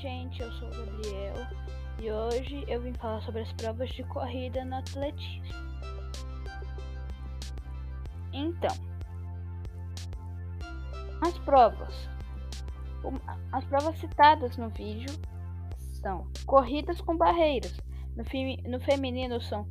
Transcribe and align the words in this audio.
gente, 0.00 0.40
eu 0.40 0.50
sou 0.52 0.68
o 0.68 0.70
Gabriel 0.70 1.34
e 2.00 2.10
hoje 2.10 2.64
eu 2.66 2.80
vim 2.80 2.94
falar 2.94 3.20
sobre 3.20 3.42
as 3.42 3.52
provas 3.52 3.90
de 3.90 4.02
corrida 4.04 4.64
no 4.64 4.76
atletismo. 4.76 5.44
Então, 8.32 8.74
as 11.20 11.36
provas. 11.40 12.08
As 13.52 13.64
provas 13.66 13.98
citadas 13.98 14.56
no 14.56 14.70
vídeo 14.70 15.10
são 16.00 16.26
corridas 16.46 16.98
com 17.02 17.16
barreiras. 17.16 17.76
No, 18.16 18.24
no 18.70 18.80
feminino 18.80 19.38
são 19.42 19.68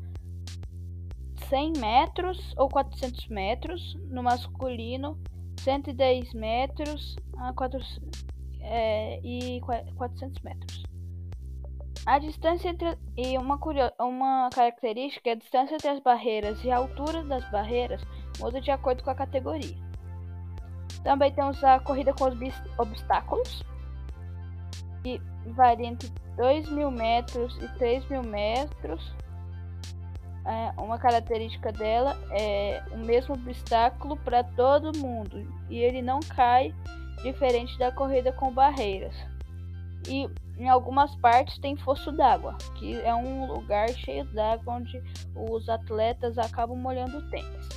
100 1.48 1.74
metros 1.80 2.54
ou 2.56 2.70
400 2.70 3.28
metros. 3.30 3.96
No 4.12 4.22
masculino, 4.22 5.20
110 5.60 6.34
metros 6.34 7.16
a 7.36 7.52
400 7.52 8.39
é, 8.70 9.20
e 9.24 9.60
400 9.96 10.42
metros. 10.44 10.84
A 12.06 12.18
distância 12.18 12.70
entre 12.70 12.98
e 13.18 13.38
uma, 13.38 13.60
uma 14.00 14.50
característica 14.54 15.30
é 15.30 15.34
a 15.34 15.36
distância 15.36 15.76
entre 15.76 15.90
as 15.90 16.00
barreiras 16.00 16.64
e 16.64 16.72
a 16.72 16.78
altura 16.78 17.24
das 17.24 17.44
barreiras 17.52 18.02
muda 18.40 18.62
de 18.62 18.72
acordo 18.72 19.04
com 19.04 19.10
a 19.10 19.16
categoria. 19.16 19.76
Também 21.04 21.32
temos 21.32 21.64
a 21.64 21.80
corrida 21.80 22.14
com 22.14 22.26
os 22.26 22.36
obstáculos, 22.78 23.64
que 25.04 25.22
varia 25.48 25.88
entre 25.88 26.10
2 26.38 26.70
mil 26.70 26.92
metros 26.92 27.58
e 27.58 27.68
3 27.78 28.08
mil 28.10 28.24
metros. 28.24 29.14
É, 30.46 30.82
uma 30.82 30.98
característica 30.98 31.72
dela 31.72 32.18
é 32.32 32.82
o 32.92 32.98
mesmo 32.98 33.36
obstáculo 33.36 34.18
para 34.18 34.44
todo 34.44 34.98
mundo 34.98 35.46
e 35.70 35.78
ele 35.78 36.02
não 36.02 36.22
cai 36.22 36.74
diferente 37.24 37.78
da 37.78 37.92
corrida 37.92 38.32
com 38.32 38.52
barreiras. 38.52 39.16
E 40.08 40.30
em 40.58 40.68
algumas 40.68 41.16
partes 41.16 41.58
tem 41.60 41.78
fosso 41.78 42.12
d'água, 42.12 42.58
que 42.78 43.00
é 43.02 43.14
um 43.16 43.46
lugar 43.46 43.90
cheio 43.90 44.26
d'água 44.26 44.76
onde 44.76 45.02
os 45.36 45.70
atletas 45.70 46.38
acabam 46.38 46.78
molhando 46.78 47.18
o 47.18 47.30
tênis. 47.30 47.70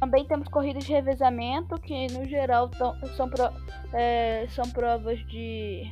Também 0.00 0.24
temos 0.26 0.48
corridas 0.48 0.84
de 0.84 0.92
revezamento, 0.92 1.80
que 1.80 2.08
no 2.08 2.24
geral 2.26 2.68
são, 3.16 3.30
pro, 3.30 3.50
é, 3.92 4.46
são 4.50 4.68
provas 4.70 5.18
de. 5.28 5.88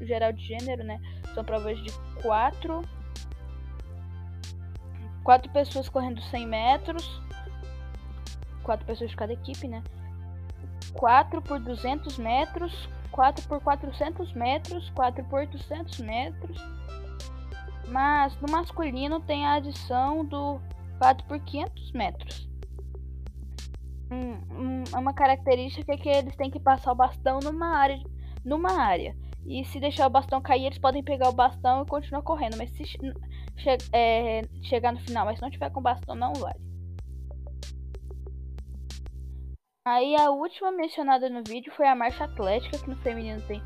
geral 0.00 0.32
de 0.32 0.46
gênero, 0.46 0.84
né? 0.84 1.00
São 1.34 1.44
provas 1.44 1.76
de 1.82 1.92
quatro. 2.22 2.82
Quatro 5.22 5.50
pessoas 5.52 5.88
correndo 5.88 6.22
100 6.22 6.46
metros. 6.46 7.20
Quatro 8.62 8.86
pessoas 8.86 9.10
de 9.10 9.16
cada 9.16 9.32
equipe, 9.32 9.66
né? 9.68 9.82
4 10.94 11.42
por 11.42 11.60
200 11.60 12.18
metros, 12.18 12.88
4 13.10 13.46
por 13.46 13.60
400 13.60 14.32
metros, 14.32 14.90
4 14.90 15.24
por 15.24 15.40
800 15.40 15.98
metros. 16.00 16.58
Mas 17.88 18.38
no 18.40 18.50
masculino 18.50 19.20
tem 19.20 19.46
a 19.46 19.54
adição 19.54 20.24
do 20.24 20.60
4 20.98 21.26
por 21.26 21.38
500 21.38 21.92
metros. 21.92 22.48
Hum, 24.10 24.84
uma 24.96 25.12
característica 25.12 25.92
é 25.92 25.96
que 25.96 26.08
eles 26.08 26.36
têm 26.36 26.50
que 26.50 26.60
passar 26.60 26.92
o 26.92 26.94
bastão 26.94 27.40
numa 27.40 27.76
área, 27.76 28.02
numa 28.44 28.80
área. 28.80 29.16
E 29.46 29.64
se 29.66 29.78
deixar 29.78 30.06
o 30.06 30.10
bastão 30.10 30.40
cair, 30.40 30.66
eles 30.66 30.78
podem 30.78 31.02
pegar 31.02 31.28
o 31.28 31.32
bastão 31.32 31.82
e 31.82 31.86
continuar 31.86 32.22
correndo. 32.22 32.56
Mas 32.56 32.70
se 32.70 32.84
che 32.84 32.98
é, 33.92 34.42
chegar 34.62 34.92
no 34.92 35.00
final, 35.00 35.26
mas 35.26 35.36
se 35.36 35.42
não 35.42 35.50
tiver 35.50 35.70
com 35.70 35.82
bastão, 35.82 36.14
não 36.14 36.32
vale. 36.34 36.73
Aí 39.86 40.16
a 40.16 40.30
última 40.30 40.72
mencionada 40.72 41.28
no 41.28 41.44
vídeo 41.46 41.70
foi 41.76 41.86
a 41.86 41.94
marcha 41.94 42.24
atlética, 42.24 42.78
que 42.78 42.88
no 42.88 42.96
feminino 42.96 43.38
tem 43.42 43.62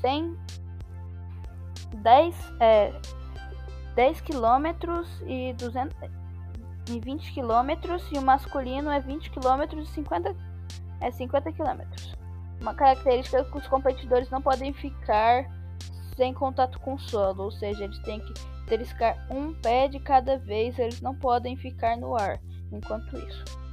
100, 0.00 0.34
10, 1.96 2.34
é, 2.58 2.90
10 3.96 4.20
quilômetros 4.22 5.06
e 5.26 5.52
200 5.58 5.94
e 6.88 7.00
20 7.00 7.34
quilômetros 7.34 8.02
e 8.10 8.16
o 8.16 8.22
masculino 8.22 8.90
é 8.90 8.98
20 8.98 9.28
quilômetros 9.30 9.90
e 9.90 9.92
50 9.92 10.34
é 11.02 11.10
50 11.10 11.52
quilômetros. 11.52 12.14
Uma 12.62 12.72
característica 12.72 13.40
é 13.40 13.44
que 13.44 13.58
os 13.58 13.66
competidores 13.66 14.30
não 14.30 14.40
podem 14.40 14.72
ficar 14.72 15.44
sem 16.16 16.32
contato 16.32 16.80
com 16.80 16.94
o 16.94 16.98
solo, 16.98 17.42
ou 17.42 17.50
seja, 17.50 17.84
eles 17.84 17.98
têm 17.98 18.20
que 18.20 18.32
triscar 18.66 19.26
um 19.30 19.52
pé 19.52 19.86
de 19.86 20.00
cada 20.00 20.38
vez, 20.38 20.78
eles 20.78 21.02
não 21.02 21.14
podem 21.14 21.58
ficar 21.58 21.94
no 21.98 22.16
ar 22.16 22.40
enquanto 22.72 23.18
isso. 23.18 23.63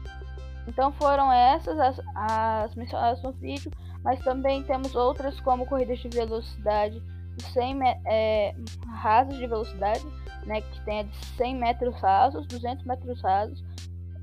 Então 0.67 0.91
foram 0.93 1.31
essas 1.31 1.79
as, 1.79 2.01
as 2.15 2.75
mencionadas 2.75 3.21
no 3.23 3.31
vídeo, 3.31 3.71
mas 4.03 4.19
também 4.19 4.63
temos 4.63 4.95
outras 4.95 5.39
como 5.41 5.65
corridas 5.65 5.99
de 5.99 6.09
velocidade 6.09 7.01
de 7.37 7.43
100 7.45 7.79
é, 8.05 8.55
rasas 8.87 9.37
de 9.37 9.47
velocidade, 9.47 10.05
né, 10.45 10.61
que 10.61 10.81
tem 10.85 11.07
de 11.07 11.25
100 11.37 11.55
metros 11.55 11.95
rasos, 11.99 12.45
200 12.47 12.85
metros 12.85 13.21
rasos 13.21 13.63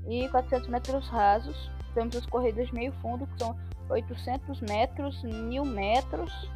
e 0.07 0.27
400 0.29 0.67
metros 0.69 1.07
rasos. 1.09 1.71
Temos 1.93 2.15
as 2.15 2.25
corridas 2.25 2.67
de 2.67 2.73
meio 2.73 2.93
fundo, 3.01 3.25
que 3.27 3.39
são 3.39 3.57
800 3.89 4.61
metros, 4.61 5.21
1000 5.23 5.65
metros 5.65 6.49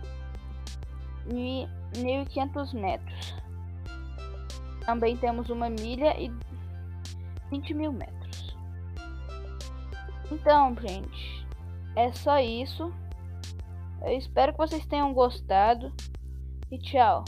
e 1.33 1.67
1500 1.97 2.73
metros. 2.73 3.35
Também 4.85 5.17
temos 5.17 5.49
uma 5.49 5.69
milha 5.69 6.19
e 6.19 6.31
20 7.49 7.73
mil 7.73 7.91
metros. 7.91 8.22
Então, 10.33 10.75
gente, 10.81 11.45
é 11.95 12.11
só 12.11 12.39
isso. 12.39 12.91
Eu 14.01 14.17
espero 14.17 14.51
que 14.51 14.57
vocês 14.57 14.85
tenham 14.85 15.13
gostado. 15.13 15.93
E 16.71 16.79
tchau. 16.79 17.23